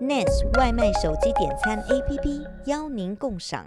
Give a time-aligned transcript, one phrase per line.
[0.00, 3.66] ，Nes 外卖手机点餐 APP 邀您共赏。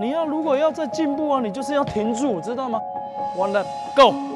[0.00, 2.80] 你要如果要再进步啊，你就是要停住，知道吗
[3.36, 3.66] ？One lap,
[3.96, 4.27] go。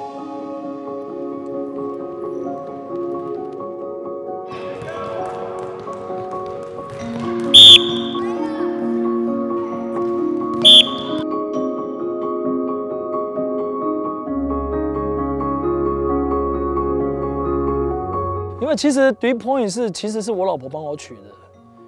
[18.62, 21.22] 因为其实 three point 是其实是我老婆帮我取的。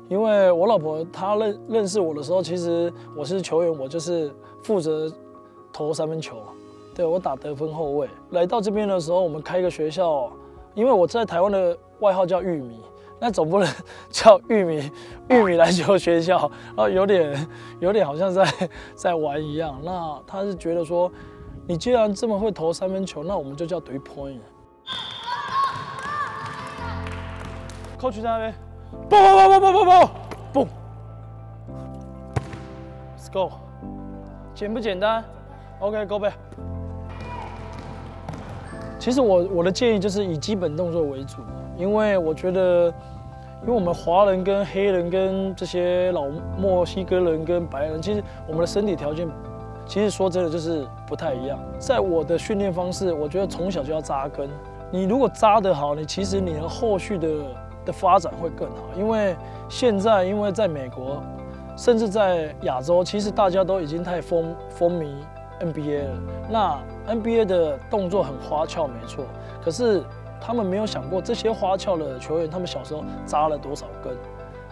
[0.09, 5.09] 因为我老婆她认认识我的时候，其实我是球员，我就是负责
[5.73, 6.37] 投三分球，
[6.93, 8.09] 对，我打得分后卫。
[8.31, 10.29] 来到这边的时候，我们开一个学校，
[10.75, 12.81] 因为我在台湾的外号叫玉米，
[13.21, 13.73] 那总不能
[14.11, 14.91] 叫玉米
[15.29, 18.45] 玉米篮球学校啊，有点有点好像在
[18.97, 19.81] 在玩一样。
[19.85, 21.09] 那他是觉得说，
[21.69, 24.41] 你既然这么会投三分球，那我们就叫 three point。
[28.05, 28.55] Coach 在那边。
[29.09, 30.07] 不不不不不不
[30.53, 30.71] 不不
[33.17, 33.53] ，Let's go，
[34.55, 35.25] 简不简单
[35.81, 36.31] ok goby。
[38.99, 41.37] 其实我我的建议就是以基本动作为主，
[41.79, 42.93] 因为我觉得，
[43.63, 46.27] 因为我们华人跟黑人跟这些老
[46.59, 49.27] 墨西哥人跟白人，其实我们的身体条件，
[49.87, 51.59] 其实说真的就是不太一样。
[51.79, 54.47] 在我的训练方式，我觉得从小就要扎根。
[54.91, 57.29] 你如果扎得好，你其实你的后续的。
[57.85, 59.37] 的发展会更好，因为
[59.69, 61.23] 现在因为在美国，
[61.77, 65.15] 甚至在亚洲，其实大家都已经太风风靡
[65.61, 66.19] NBA 了。
[66.51, 66.79] 那
[67.15, 69.25] NBA 的动作很花俏，没错，
[69.63, 70.03] 可是
[70.41, 74.15] 他们没有想过这些花俏的球员，他们小时候扎了多少根？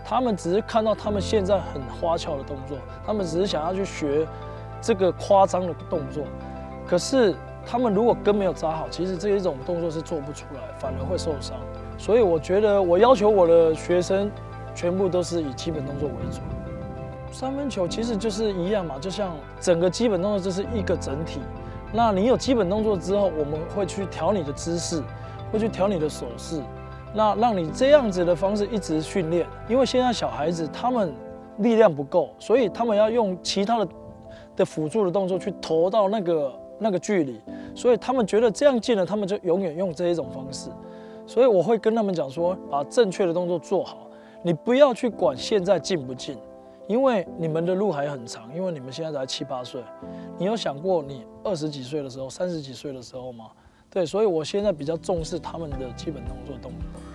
[0.05, 4.27] 他们只是看到他们现在很花俏的动作，他们只是想要去学
[4.81, 6.25] 这个夸张的动作，
[6.87, 7.35] 可是
[7.65, 11.57] 他们如果根没有扎好，其实这一种动作是做不出来，反而会受伤。
[12.03, 14.29] 所以我觉得，我要求我的学生
[14.75, 16.41] 全部都是以基本动作为主。
[17.31, 19.31] 三分球其实就是一样嘛，就像
[19.61, 21.39] 整个基本动作就是一个整体。
[21.93, 25.01] 那你有基本动作之后，我们会去调你的姿势，
[25.53, 26.61] 会去调你的手势，
[27.15, 29.47] 那让你这样子的方式一直训练。
[29.69, 31.15] 因为现在小孩子他们
[31.59, 33.89] 力量不够，所以他们要用其他的
[34.57, 37.41] 的辅助的动作去投到那个那个距离，
[37.77, 40.69] 所以他们觉得这样进了，他们就永远用这一种方式。
[41.27, 44.07] 所以我会跟他们讲说，把正确的动作做好，
[44.43, 46.37] 你不要去管现在进不进，
[46.89, 49.83] 因为你们的路还很长，因为你们现在才七八岁，
[50.39, 53.47] 你有想过你二十几岁的时候、三十几岁的时候吗？
[53.89, 57.12] 对，所以我现在比较重视他们的基本动作动作。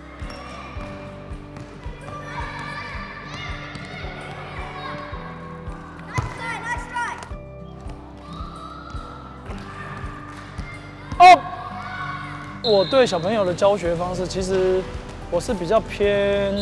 [12.68, 14.82] 我对小朋友的教学方式，其实
[15.30, 16.54] 我是比较偏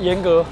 [0.00, 0.42] 严格，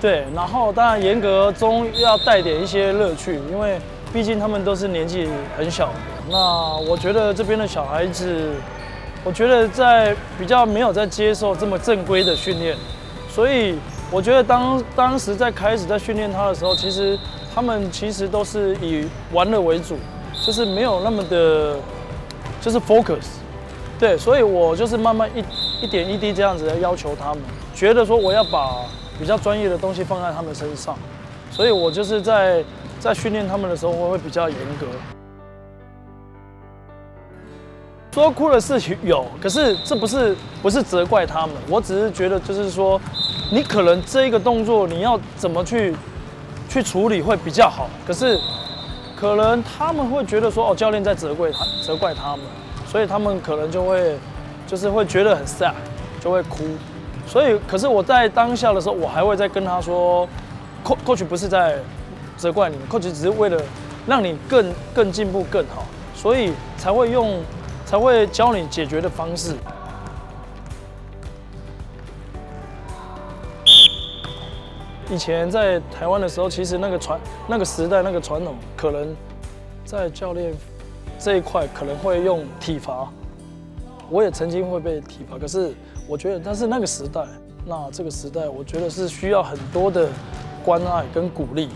[0.00, 3.80] 对，然后当然严格中要带点一些乐趣，因为
[4.12, 5.94] 毕竟他们都是年纪很小的。
[6.30, 8.50] 那我觉得这边的小孩子，
[9.24, 12.76] 我觉得在比较没有在接受这么正规的训练，
[13.30, 13.76] 所以
[14.10, 17.18] 我觉得当当时在开始在训练他的时候，其实
[17.54, 19.96] 他们其实都是以玩乐为主，
[20.44, 21.76] 就是没有那么的，
[22.60, 23.40] 就是 focus。
[24.02, 27.40] 对，所以我就是慢慢一一点一滴这样子来要求他们，
[27.72, 28.80] 觉得说我要把
[29.16, 30.96] 比较专业的东西放在他们身上，
[31.52, 32.64] 所以我就是在
[32.98, 34.88] 在训练他们的时候，我会比较严格。
[38.10, 43.00] 说哭的事情有，可是这不是不是责怪他们，我只是觉得就是说，
[43.52, 45.94] 你可能这一个动作你要怎么去
[46.68, 48.36] 去处理会比较好，可是
[49.14, 52.44] 可能他们会觉得说哦，教练在责怪他，责怪他们。
[52.92, 54.18] 所以他们可能就会，
[54.66, 55.72] 就是会觉得很 sad，
[56.20, 56.58] 就会哭。
[57.26, 60.28] 所以，可是我在当下的时候，我还会再跟他说
[60.84, 61.78] ，coach 不是在
[62.36, 63.58] 责怪你，coach 只是为了
[64.06, 67.40] 让你更更进步更好，所以才会用，
[67.86, 69.54] 才会教你解决的方式。
[75.08, 77.18] 以前在台湾的时候，其实那个传
[77.48, 79.16] 那个时代那个传统，可能
[79.86, 80.52] 在教练。
[81.22, 83.08] 这一块可能会用体罚，
[84.10, 85.72] 我也曾经会被体罚，可是
[86.08, 87.24] 我觉得，但是那个时代，
[87.64, 90.08] 那这个时代，我觉得是需要很多的
[90.64, 91.68] 关爱跟鼓励。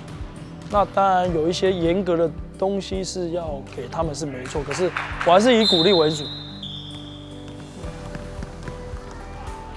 [0.69, 2.29] 那当然有一些严格的
[2.59, 4.91] 东西是要给他们是没错，可是
[5.25, 6.25] 我还是以鼓励为主。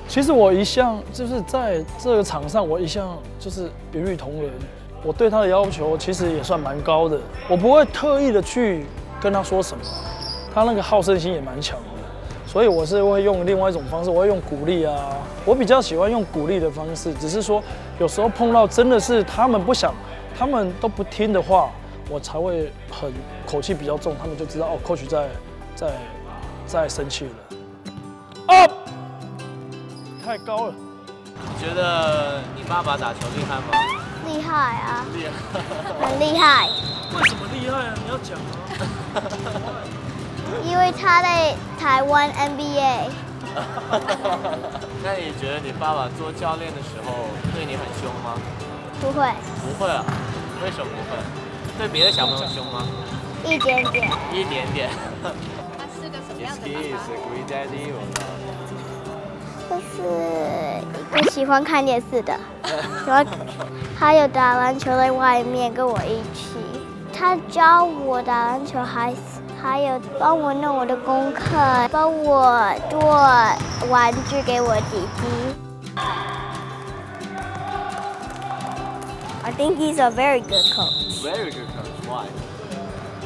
[0.07, 4.51] 其实我一向就是在这个场上，我一向就是一视同仁。
[5.03, 8.83] 我对他的要求其实也算蛮高的，我不会特意的去
[9.21, 9.83] 跟他说什么。
[10.53, 15.15] 他那个好胜心也蛮强的，所以我是会用另外一种方式，我会用鼓励啊。
[15.45, 17.61] 我比较喜欢用鼓励的方式，只是说
[17.99, 19.93] 有时候碰到真的是他们不想，
[20.37, 21.69] 他们都不听的话，
[22.09, 23.13] 我才会很
[23.45, 25.27] 口气比较重，他们就知道哦，coach 在
[25.75, 25.91] 在
[26.65, 27.31] 在生气了。
[28.47, 28.71] Up，
[30.25, 30.73] 太高了。
[31.41, 33.67] 你觉得你爸爸打球厉害吗？
[34.27, 35.05] 厉害啊！
[35.13, 36.67] 厉害，很厉害。
[37.69, 37.93] 为什么厉害啊？
[38.03, 38.49] 你要讲啊。
[40.65, 43.09] 因为他在台湾 NBA。
[45.03, 48.33] 那你觉得你爸爸做教练的时候对你很凶吗？
[49.01, 49.31] 不会。
[49.61, 50.03] 不会啊？
[50.63, 51.17] 为什么不会？
[51.77, 52.85] 对别的小朋友凶吗？
[53.45, 54.11] 一点点。
[54.33, 54.89] 一点点。
[55.77, 56.81] 他是个什么样的爸爸？
[59.69, 60.01] 就是
[61.17, 62.35] 一个喜欢看电视的，
[63.05, 63.25] 喜欢
[63.97, 66.57] 还有打篮球在外面跟我一起。
[67.18, 69.14] 他教我打篮球，还
[69.62, 71.42] 还有帮我弄我的功课，
[71.90, 73.00] 帮我做
[73.88, 75.54] 玩具给我弟弟。
[79.42, 81.22] I think he's a very good coach.
[81.22, 82.08] Very good coach.
[82.08, 82.26] Why?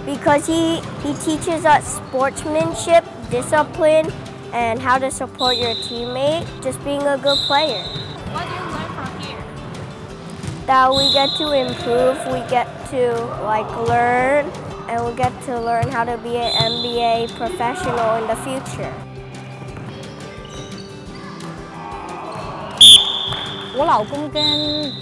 [0.04, 4.10] Because he he teaches us sportsmanship, discipline.
[4.50, 7.84] and how to support your teammate, just being a good player.
[10.65, 13.13] That we get to improve, we get to
[13.45, 14.45] like learn,
[14.87, 18.89] and we get to learn how to be an MBA professional in the future.
[23.75, 24.41] 我老公跟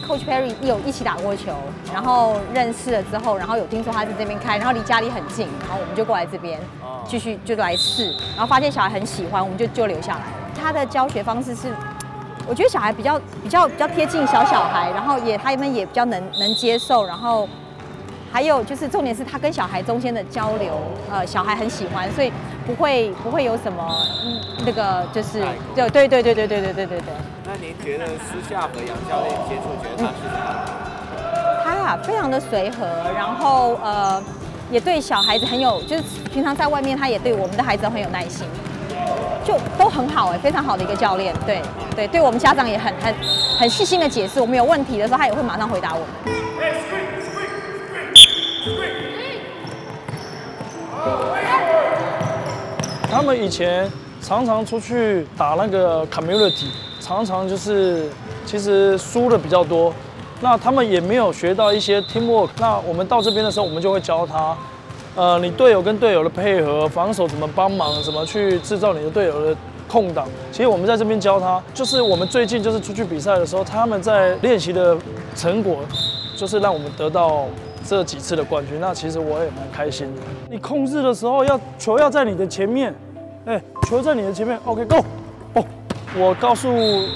[0.07, 1.53] Coach Perry 有一起打过球，
[1.93, 6.59] 然后认识了之后，然后有听说他在这边开，然后离家里很近，然后我们就过来这边。
[7.05, 10.51] 继续就来试，然后发现小孩很喜欢，我们就就留下来了。
[10.59, 11.75] 他的教学方式是，
[12.47, 17.47] 我觉得小孩比较比较比较贴近小小孩，然后也他们也比较能能接受，然后
[18.31, 20.73] 还有就是重点是他跟小孩中间的交流，
[21.11, 22.31] 呃，小孩很喜欢，所以
[22.65, 25.41] 不会不会有什么嗯那个就是
[25.75, 27.13] 对对对对对对对对对对。
[27.45, 30.47] 那您觉得私下和杨教练接触，觉得他是怎样？
[31.63, 32.85] 他啊，非常的随和，
[33.15, 34.21] 然后呃。
[34.71, 38.47] 也对小孩子很有，就是平常在外面，他也对我们的孩子很有耐心，
[39.43, 41.33] 就都很好哎，非常好的一个教练。
[41.45, 41.61] 对
[41.95, 43.13] 对，对我们家长也很很
[43.59, 46.07] 很细心的解释，我们有问题的时候，他也会马上回答我们。
[53.11, 53.91] 他们以前
[54.21, 56.67] 常常出去打那个 community，
[57.01, 58.09] 常常就是
[58.45, 59.93] 其实输的比较多。
[60.39, 62.49] 那他们也没有学到一些 teamwork。
[62.57, 64.55] 那我们到这边的时候，我们就会教他，
[65.15, 69.55] 呃，你队友跟队友的配合，防守怎么帮忙，怎么去制造你的队友的
[69.87, 70.25] 空档。
[70.53, 74.97] 其实我们在这边教他，就是我们最近就是出去比赛的时候，他们在练习的
[75.35, 75.79] 成果，
[76.37, 77.45] 就是让我们得到
[77.85, 78.79] 这几次的冠军。
[78.79, 80.21] 那其实我也蛮开心的。
[80.49, 82.95] 你控制的时候要球要在你的前面，
[83.45, 85.03] 哎，球在你的前面，OK，Go。
[85.55, 85.65] 哦
[86.19, 86.67] 我告诉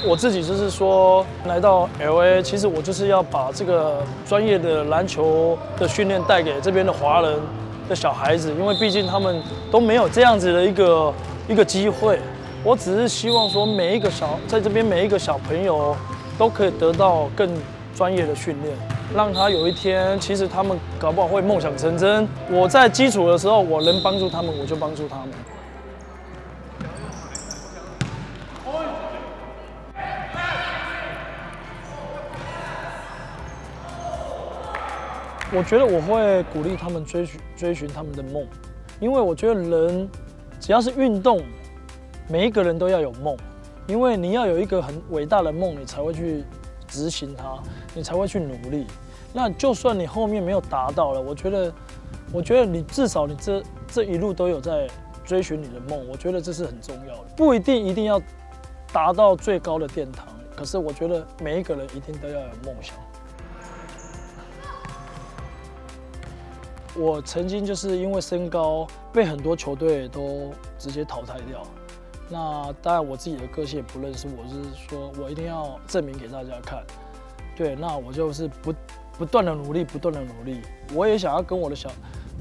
[0.07, 7.37] 我自己，就是说，来到 LA，其实我就是要把这个专业的篮球的训练带给这边的华人
[7.87, 9.41] 的小孩子，因为毕竟他们
[9.71, 11.13] 都没有这样子的一个
[11.47, 12.19] 一个机会。
[12.63, 15.95] 我只是希望说，每一个小在这边每一个小朋友
[16.37, 17.47] 都可以得到更
[17.95, 18.75] 专业的训练，
[19.13, 22.27] 让他有一天，其实他们搞不好会梦想成真。
[22.49, 25.29] 我在基础的时候，我能帮助他们，我就帮助他们。
[35.53, 38.45] 我觉得我会鼓励他们追寻追寻他们的梦，
[38.99, 40.09] 因为我觉得人
[40.59, 41.41] 只要是运动，
[42.27, 43.37] 每一个人都要有梦，
[43.87, 46.43] 因为你要有一个很伟大的梦，你才会去
[46.87, 47.61] 执行它，
[47.93, 48.87] 你才会去努力。
[49.31, 51.71] 那就算你后面没有达到了，我觉得，
[52.33, 54.87] 我觉得你至少你这这一路都有在
[55.23, 57.29] 追寻你的梦，我觉得这是很重要的。
[57.37, 58.19] 不一定一定要
[58.91, 60.25] 达到最高的殿堂，
[60.55, 62.95] 可是我觉得每一个人一定都要有梦想。
[66.97, 71.61] 我曾经就是因为身高被很多球队都直接淘汰掉。
[72.29, 76.83] 那当然我自己的个性也不认识，我是说我一定要证明给大家看。
[77.55, 78.73] 对，那我就是不
[79.17, 80.61] 不断的努力，不断的努力。
[80.93, 81.91] 我也想要跟我的小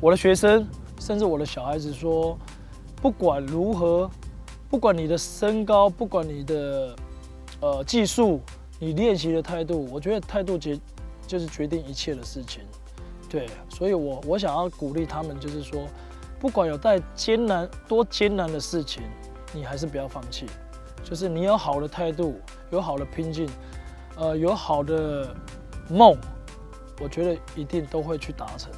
[0.00, 0.66] 我的学生，
[1.00, 2.38] 甚至我的小孩子说，
[3.02, 4.10] 不管如何，
[4.70, 6.96] 不管你的身高，不管你的
[7.60, 8.40] 呃技术，
[8.78, 10.78] 你练习的态度，我觉得态度决
[11.26, 12.62] 就是决定一切的事情。
[13.34, 15.36] 对，所以我我想要鼓励他们。
[15.40, 15.88] 就是说
[16.38, 19.02] 不管有再艰难、多艰难的事情，
[19.52, 20.46] 你还是不要放弃。
[21.02, 23.50] 就是你有好的态度、有好的拼劲、
[24.14, 25.34] 呃，有好的
[25.90, 26.16] 梦，
[27.02, 28.70] 我觉得一定都会去达成。